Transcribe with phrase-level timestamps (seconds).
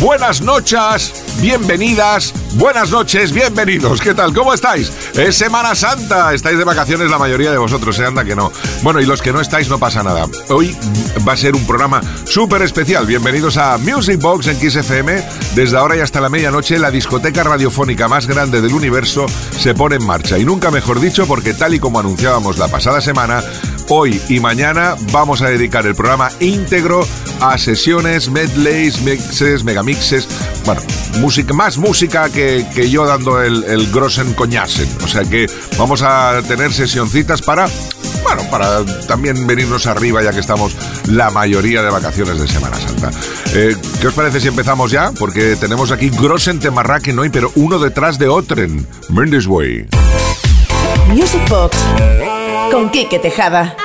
[0.00, 4.00] Buenas noches, bienvenidas, buenas noches, bienvenidos.
[4.00, 4.32] ¿Qué tal?
[4.32, 4.90] ¿Cómo estáis?
[5.12, 6.32] Es Semana Santa.
[6.32, 8.50] Estáis de vacaciones la mayoría de vosotros, se anda que no.
[8.82, 10.24] Bueno, y los que no estáis no pasa nada.
[10.48, 10.74] Hoy
[11.28, 13.04] va a ser un programa súper especial.
[13.04, 15.22] Bienvenidos a Music Box en Kiss FM.
[15.54, 19.26] Desde ahora y hasta la medianoche, la discoteca radiofónica más grande del universo
[19.58, 20.38] se pone en marcha.
[20.38, 23.44] Y nunca mejor dicho, porque tal y como anunciábamos la pasada semana,
[23.90, 27.06] hoy y mañana vamos a dedicar el programa íntegro
[27.40, 30.28] a sesiones, medleys, mixes, megamixes,
[30.64, 30.80] bueno,
[31.18, 34.88] música, más música que, yo dando el, el Grossen Coñasen.
[35.04, 37.68] O sea que vamos a tener sesioncitas para,
[38.22, 43.10] bueno, para también venirnos arriba ya que estamos la mayoría de vacaciones de Semana Santa.
[43.54, 45.12] Eh, ¿Qué os parece si empezamos ya?
[45.18, 48.86] Porque tenemos aquí Grossen Temarraken hoy, pero uno detrás de otren.
[49.08, 49.88] Mendes Way.
[51.08, 51.76] Music Box
[52.70, 53.76] con Quique Tejada.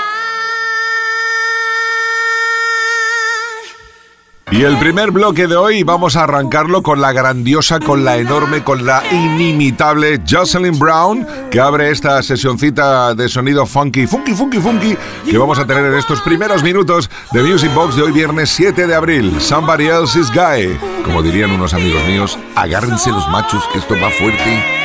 [4.51, 8.63] Y el primer bloque de hoy vamos a arrancarlo con la grandiosa, con la enorme,
[8.63, 14.97] con la inimitable Jocelyn Brown, que abre esta sesioncita de sonido funky, funky, funky, funky,
[15.29, 18.87] que vamos a tener en estos primeros minutos de Music Box de hoy viernes 7
[18.87, 19.41] de abril.
[19.41, 20.77] Somebody Else's Guy.
[21.03, 24.84] Como dirían unos amigos míos, agárrense los machos que esto va fuerte.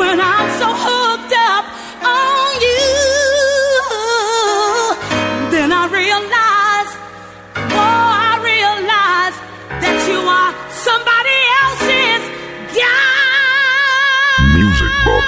[0.00, 1.64] When I'm so hooked up
[2.00, 2.88] on you.
[5.52, 6.90] Then I realize,
[7.76, 9.36] oh, I realize
[9.84, 10.52] that you are
[10.88, 12.22] somebody else's
[12.80, 14.40] guy.
[14.56, 15.26] Music Box.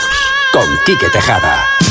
[0.54, 1.81] Con Quique Tejada.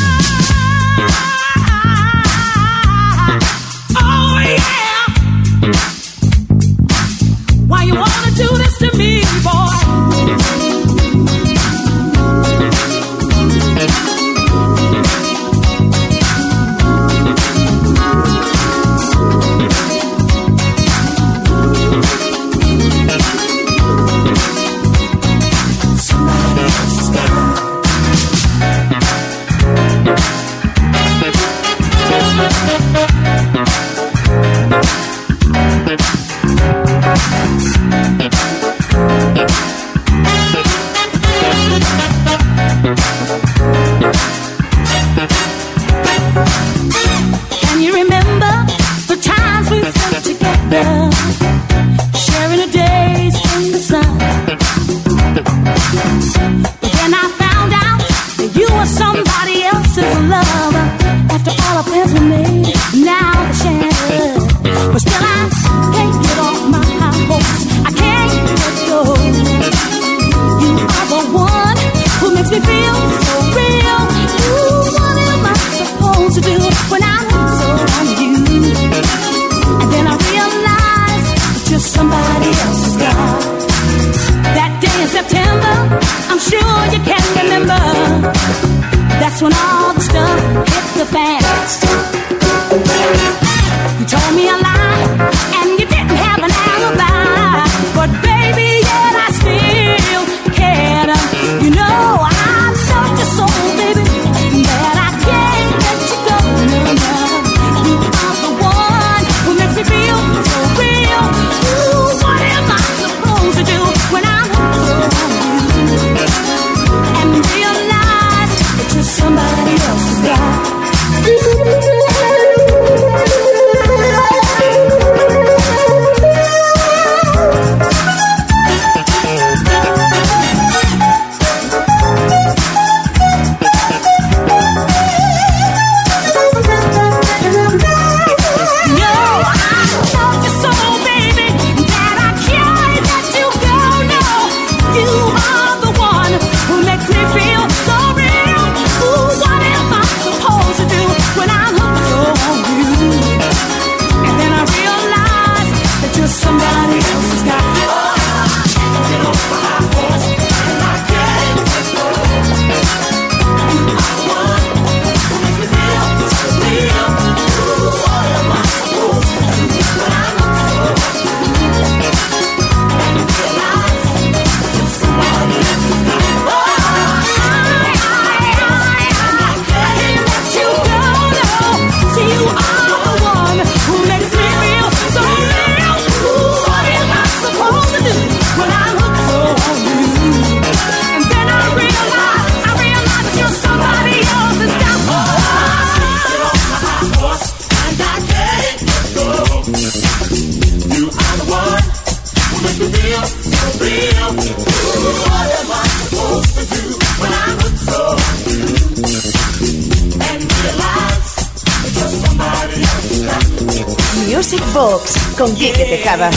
[215.37, 216.29] con Quique Tejada.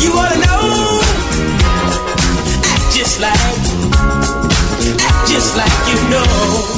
[0.00, 1.00] You wanna know?
[2.64, 3.34] Act just like,
[5.00, 6.77] act just like you know.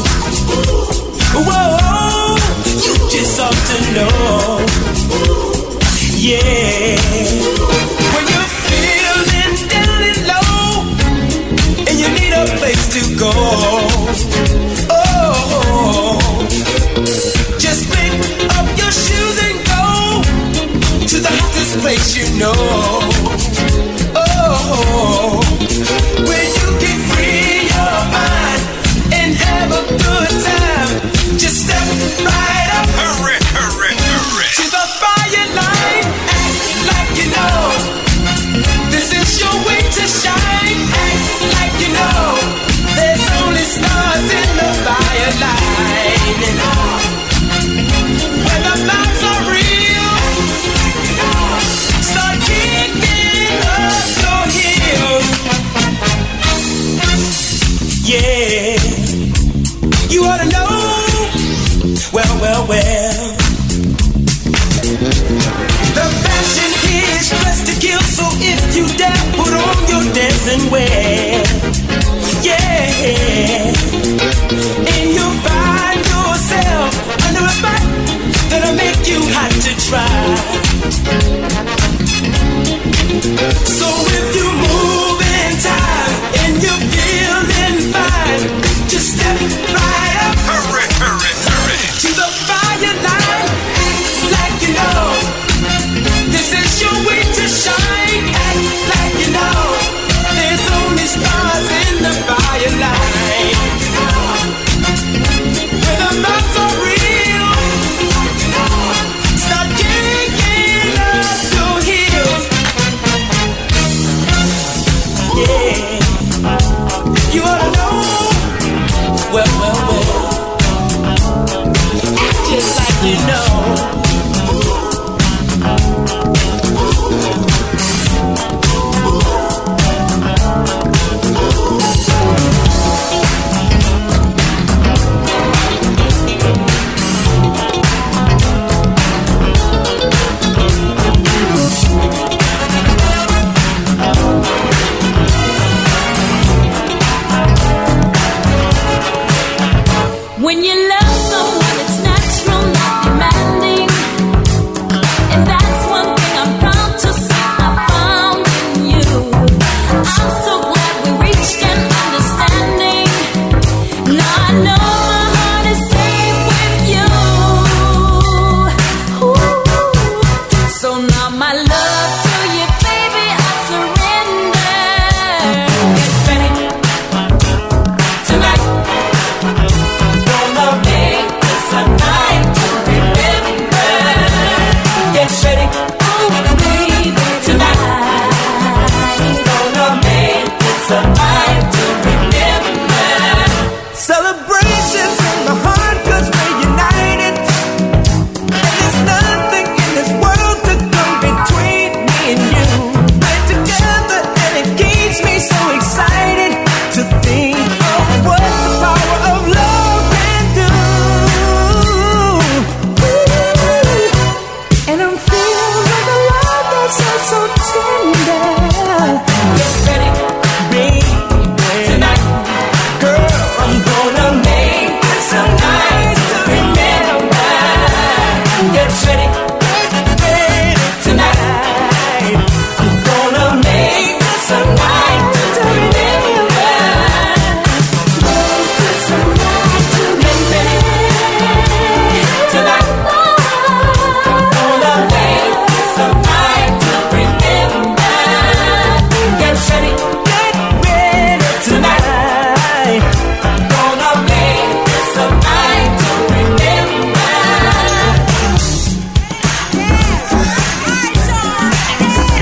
[22.41, 22.80] know.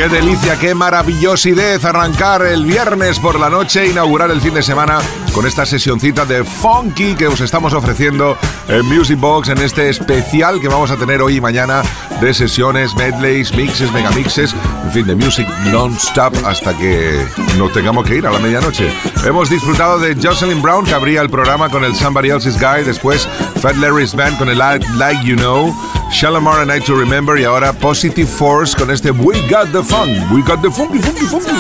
[0.08, 4.98] Delicia, qué maravillosidad arrancar el viernes por la noche, inaugurar el fin de semana
[5.32, 8.36] con esta sesioncita de funky que os estamos ofreciendo
[8.68, 11.82] en Music Box en este especial que vamos a tener hoy y mañana
[12.20, 17.26] de sesiones, medleys, mixes, megamixes, en fin, de music non-stop hasta que
[17.58, 18.90] nos tengamos que ir a la medianoche.
[19.24, 23.28] Hemos disfrutado de Jocelyn Brown que abría el programa con el Somebody Else's Guy, después
[23.60, 25.98] Fat Larry's Band con el Like You Know.
[26.10, 30.10] Shalamar and I to Remember y ahora Positive Force con este We Got the Fun.
[30.32, 31.52] We Got the Funky, Funky, Funky.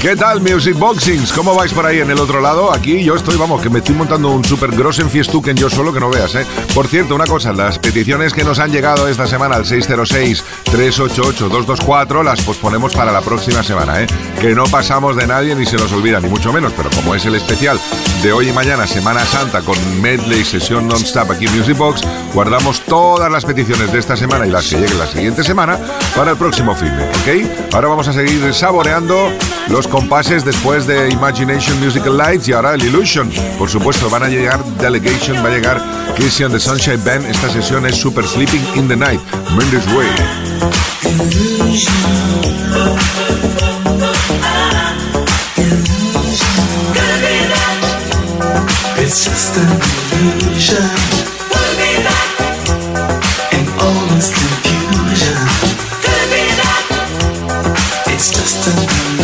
[0.00, 1.30] ¿Qué tal, Music Boxings?
[1.30, 2.72] ¿Cómo vais por ahí en el otro lado?
[2.72, 6.00] Aquí yo estoy, vamos, que me estoy montando un super grossen fiestuken yo solo que
[6.00, 6.46] no veas, ¿eh?
[6.74, 12.40] Por cierto, una cosa, las peticiones que nos han llegado esta semana al 606-388-224 las
[12.40, 14.06] posponemos para la próxima semana, ¿eh?
[14.40, 17.26] Que no pasamos de nadie ni se nos olvida, ni mucho menos, pero como es
[17.26, 17.78] el especial
[18.22, 22.02] de hoy y mañana, Semana Santa, con medley, sesión non-stop aquí en Music Box,
[22.34, 25.78] guardamos todas las peticiones de esta semana y las que lleguen la siguiente semana
[26.14, 27.72] para el próximo filme, ¿ok?
[27.72, 29.32] Ahora vamos a seguir saboreando
[29.68, 33.30] los compases después de Imagination Musical Lights y ahora el Illusion.
[33.58, 35.82] Por supuesto, van a llegar Delegation, va a llegar
[36.16, 37.26] Christian the Sunshine Band.
[37.26, 39.20] Esta sesión es Super Sleeping in the Night.
[39.56, 40.08] Mendes Way.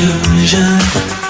[0.06, 1.25] Illusion.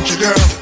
[0.00, 0.59] Want you, girl.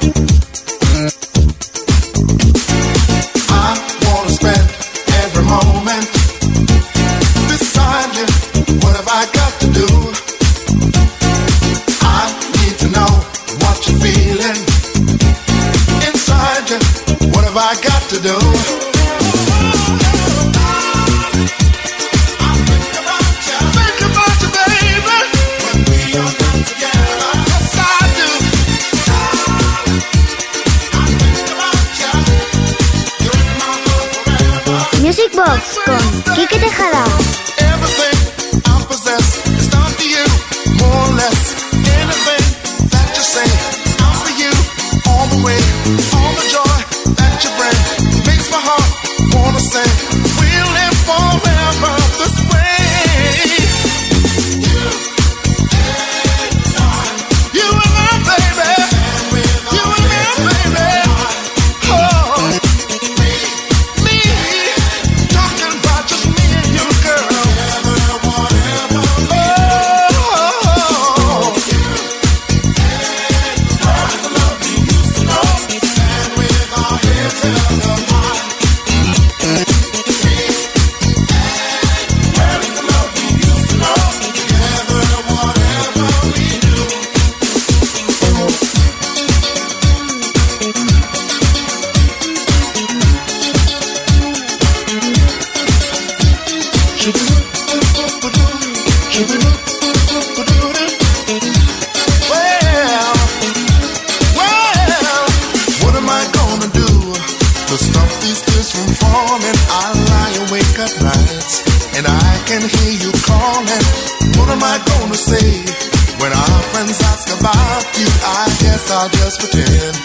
[118.91, 119.95] I'll just pretend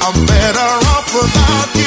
[0.00, 1.83] I'm better off without you.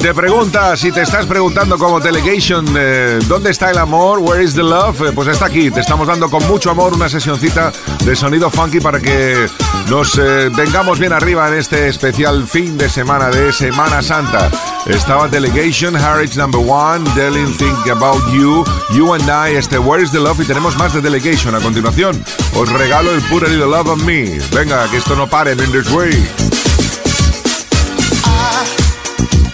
[0.00, 4.20] Te preguntas, si te estás preguntando como Delegation, eh, ¿dónde está el amor?
[4.20, 5.00] Where is the love?
[5.02, 5.70] Eh, pues está aquí.
[5.72, 7.72] Te estamos dando con mucho amor una sesioncita
[8.04, 9.48] de sonido funky para que
[9.88, 14.50] nos eh, vengamos bien arriba en este especial fin de semana de Semana Santa.
[14.86, 20.12] Estaba Delegation, Harridge Number One, Delin Think About You, You and I, este Where is
[20.12, 21.56] the Love y tenemos más de Delegation.
[21.56, 24.38] A continuación, os regalo el Put a Little Love on Me.
[24.52, 26.47] Venga, que esto no pare in this way.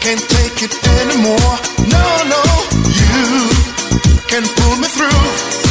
[0.04, 1.56] Can't take it anymore.
[1.88, 2.42] No, no,
[2.92, 3.48] you
[4.28, 5.63] can pull me through.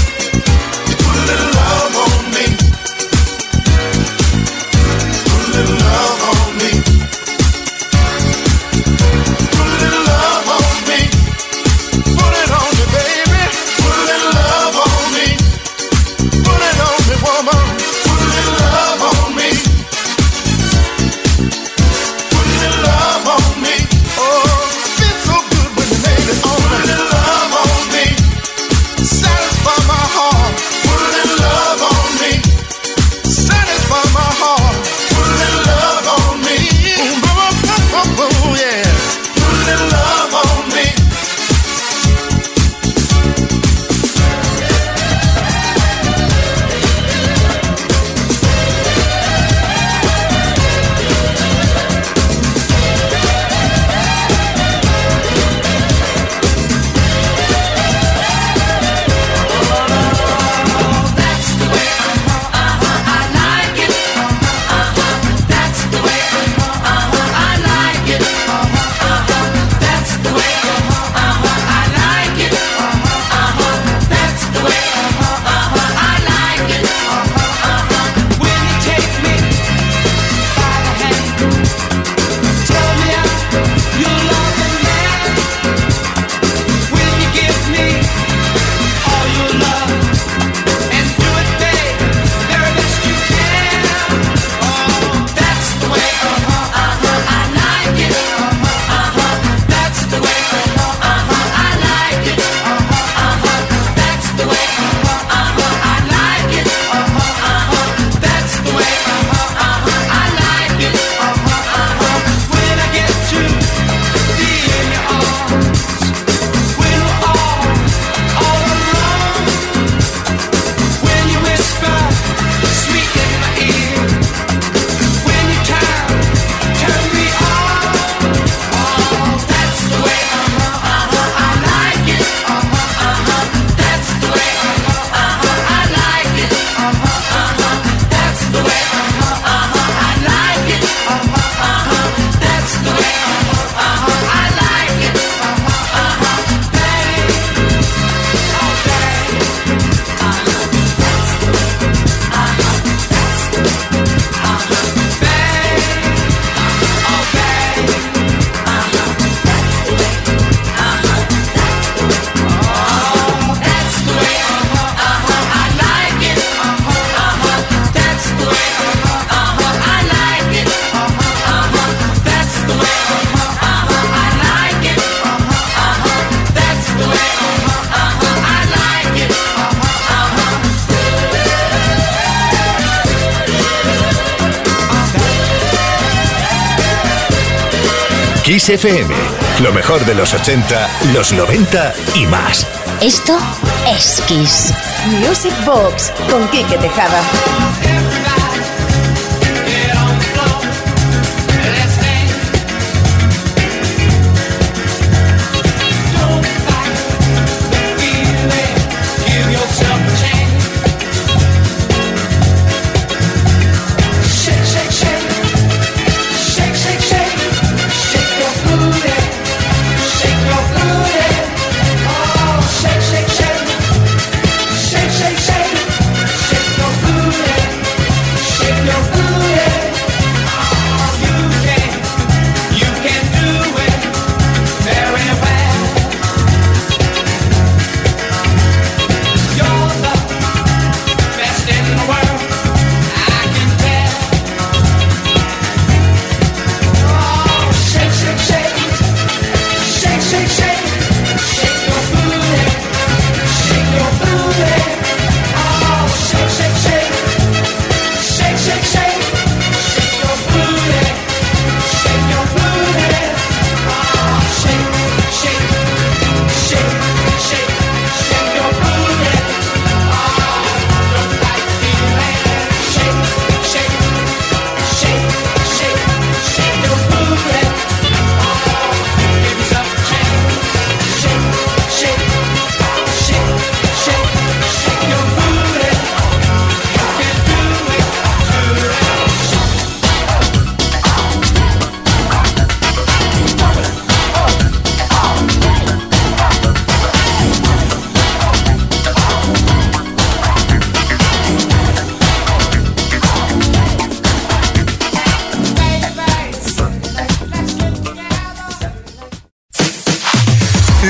[188.63, 189.13] Kiss FM.
[189.61, 192.65] Lo mejor de los 80, los 90 y más.
[193.01, 193.37] Esto
[193.85, 194.73] es Kiss.
[195.19, 197.21] Music Box con Quique Tejada.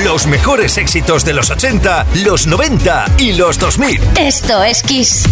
[0.02, 4.00] Los mejores éxitos de los 80, los 90 y los 2000.
[4.18, 5.24] Esto es Kiss.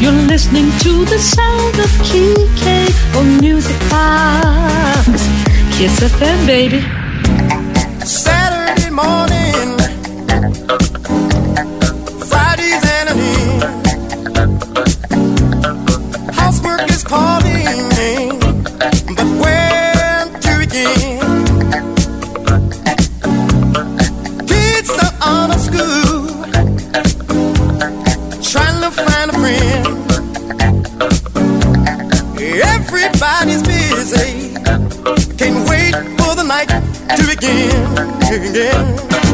[0.00, 5.28] You're listening to the sound of KK on Music Box.
[5.76, 6.80] Kiss FM, baby.
[8.06, 9.76] Saturday morning,
[12.30, 13.60] Friday's enemy.
[16.32, 18.27] Housework is calling me,
[37.38, 39.27] again, again.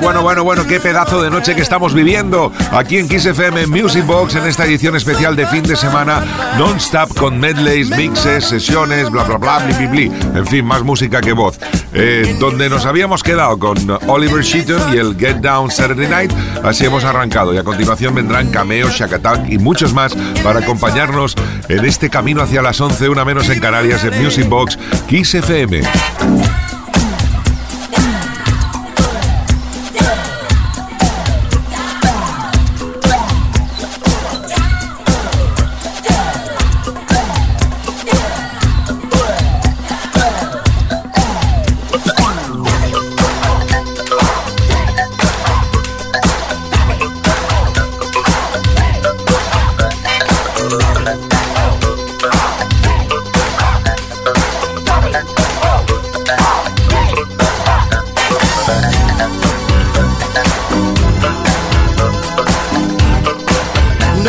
[0.00, 4.06] Bueno, bueno, bueno, qué pedazo de noche que estamos viviendo aquí en Kiss FM Music
[4.06, 6.24] Box en esta edición especial de fin de semana
[6.58, 10.12] non-stop con medleys, mixes, sesiones, bla, bla, bla, bli, bli, bli.
[10.34, 11.58] En fin, más música que voz.
[11.92, 16.32] Eh, donde nos habíamos quedado con Oliver Sheaton y el Get Down Saturday Night,
[16.62, 21.34] así hemos arrancado y a continuación vendrán Cameo, Shack Attack y muchos más para acompañarnos
[21.68, 25.82] en este camino hacia las 11, una menos en Canarias en Music Box Kiss FM.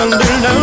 [0.01, 0.60] No, no,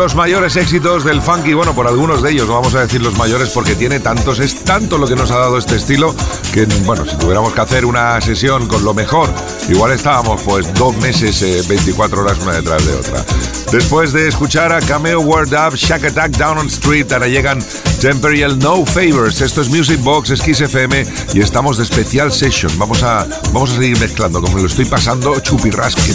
[0.00, 3.18] los mayores éxitos del funky, bueno, por algunos de ellos, no vamos a decir los
[3.18, 6.16] mayores porque tiene tantos, es tanto lo que nos ha dado este estilo
[6.54, 9.28] que, bueno, si tuviéramos que hacer una sesión con lo mejor,
[9.68, 13.22] igual estábamos pues dos meses, eh, 24 horas una detrás de otra.
[13.72, 17.62] Después de escuchar a Cameo Word Up, Shack Attack Down on Street, ahora llegan
[18.00, 19.42] Temperial No Favors.
[19.42, 22.72] Esto es Music Box, es Kiss FM y estamos de Special Session.
[22.78, 26.14] Vamos a, vamos a seguir mezclando, como lo estoy pasando, chupirrasque.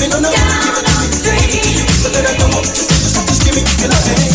[0.00, 0.30] me no no.
[0.30, 1.86] Give it to me.
[2.00, 2.62] So let her know.
[2.62, 4.29] Just give me your loving.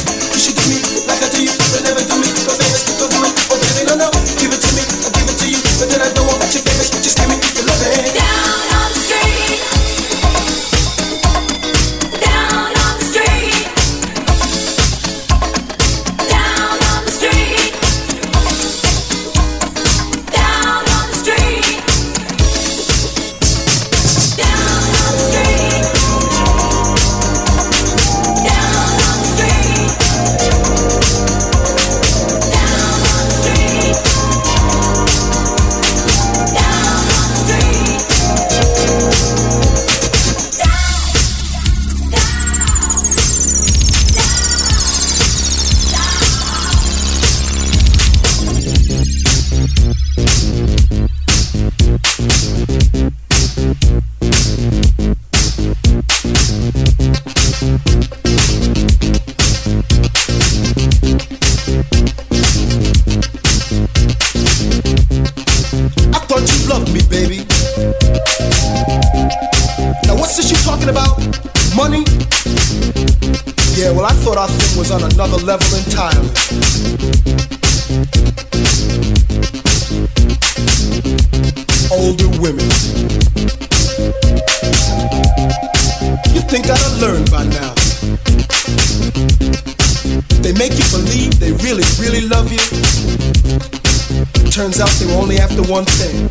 [94.66, 96.28] turns out they were only after one thing.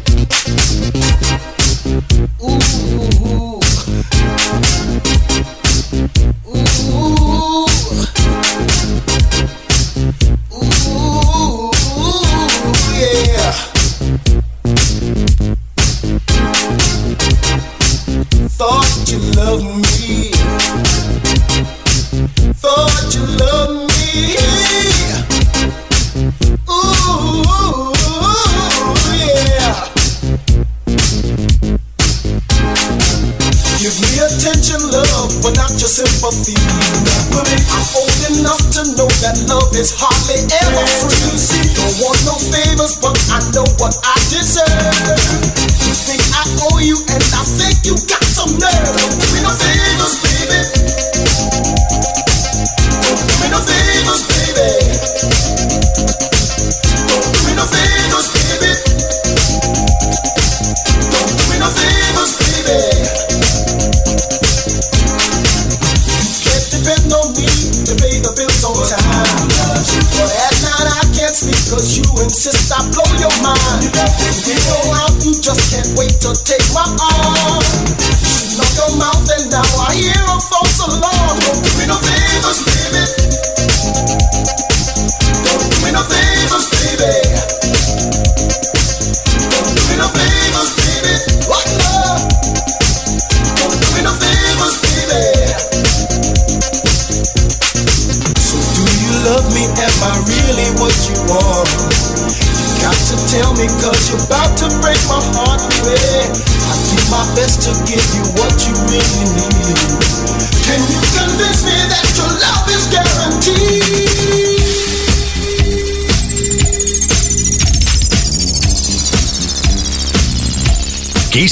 [2.43, 2.59] Ooh.
[3.28, 3.64] ooh, ooh.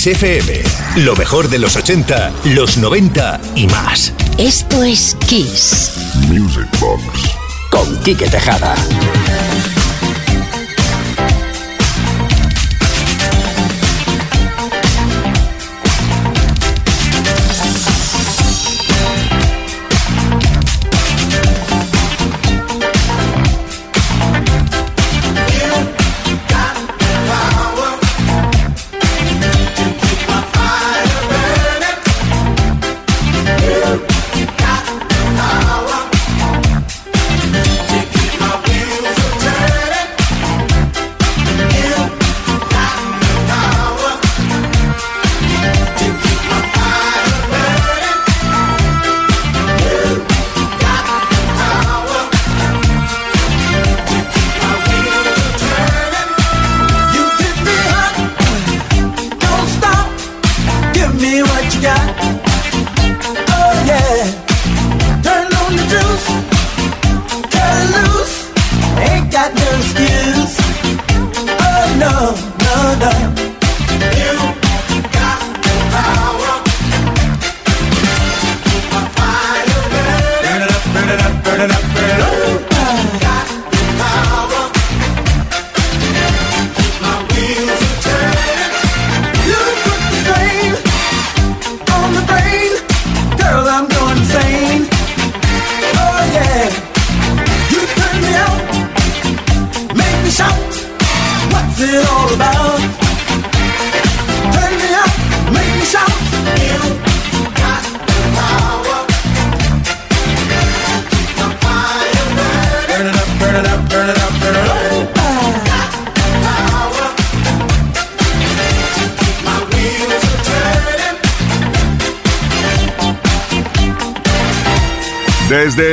[0.03, 0.65] XFM.
[1.05, 4.13] Lo mejor de los 80, los 90 y más.
[4.37, 5.93] Esto es Kiss.
[6.29, 7.31] Music Box.
[7.71, 8.75] Con Quique Tejada.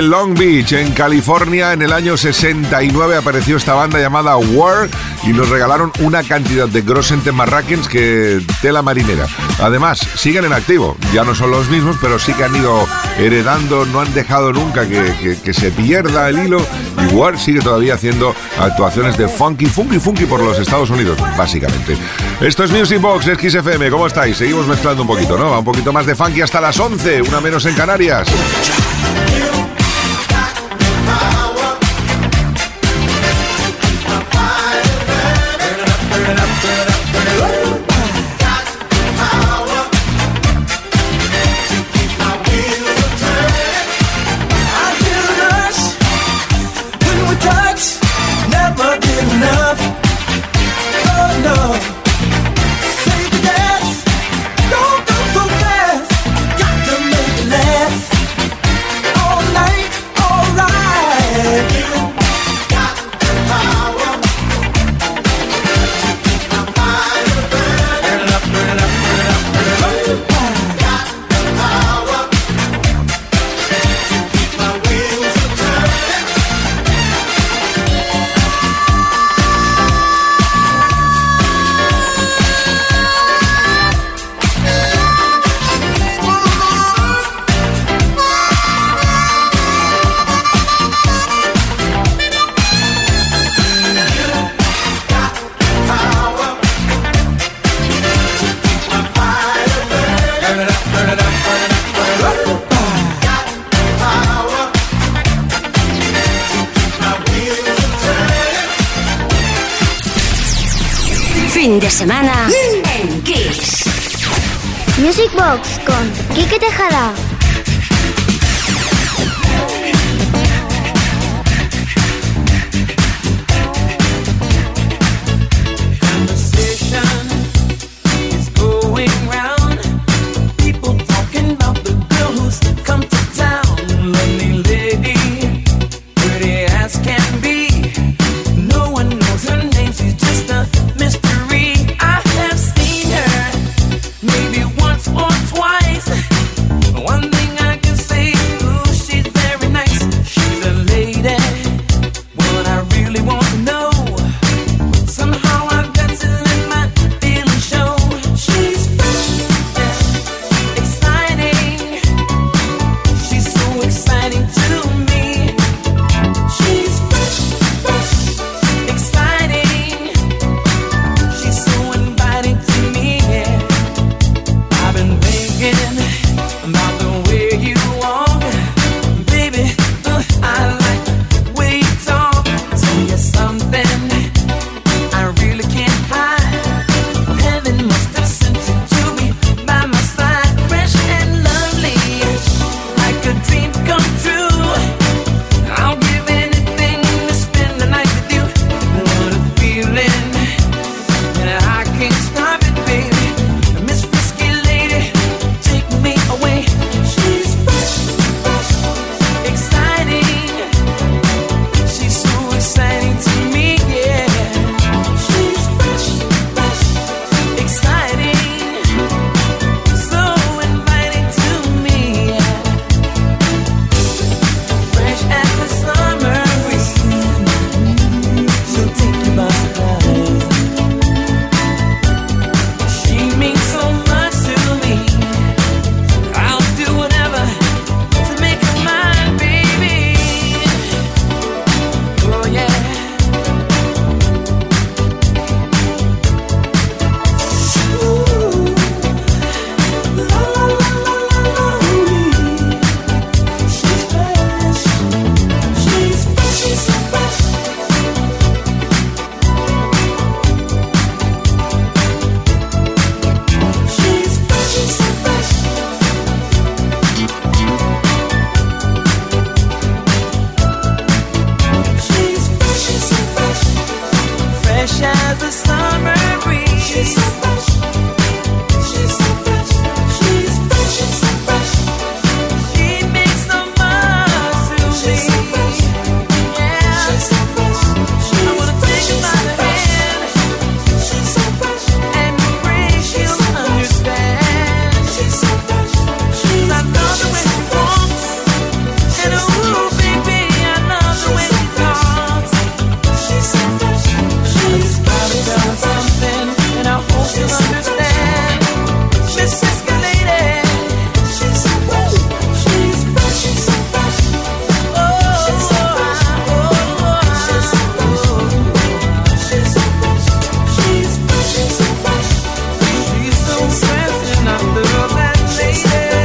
[0.09, 4.89] Long Beach, en California, en el año 69 apareció esta banda llamada War
[5.23, 9.27] y nos regalaron una cantidad de Grosente Marrakens que tela marinera.
[9.61, 12.87] Además, siguen en activo, ya no son los mismos, pero sí que han ido
[13.19, 16.65] heredando, no han dejado nunca que, se pierda el hilo
[17.03, 21.95] y War sigue todavía haciendo actuaciones de funky, funky, funky por los Estados Unidos, básicamente.
[22.41, 24.37] Esto es Music Box, es XFM, ¿cómo estáis?
[24.37, 25.59] Seguimos mezclando un poquito, ¿no?
[25.59, 28.27] Un poquito más de funky hasta las 11, una menos en Canarias.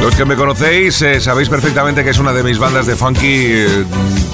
[0.05, 3.25] Los que me conocéis eh, sabéis perfectamente que es una de mis bandas de funky
[3.27, 3.85] eh,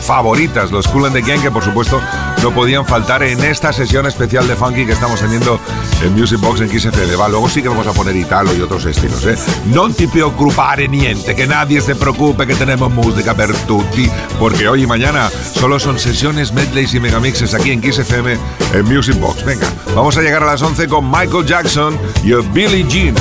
[0.02, 2.02] favoritas, los Cool and the Gang, que por supuesto
[2.44, 5.62] no podían faltar en esta sesión especial de funky que estamos teniendo
[6.04, 7.18] en Music Box en XFD.
[7.18, 9.38] Va, luego sí que vamos a poner italo y otros estilos, ¿eh?
[9.72, 14.12] Non ti preoccupare niente, que nadie se preocupe que tenemos música per tutti,
[14.44, 18.36] porque hoy y mañana solo son sesiones, medleys y megamixes aquí en XFM
[18.76, 19.46] en Music Box.
[19.48, 23.16] Venga, vamos a llegar a las 11 con Michael Jackson y Billie Jean.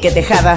[0.00, 0.56] Quique Tejada.